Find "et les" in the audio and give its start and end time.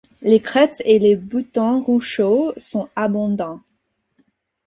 0.83-1.15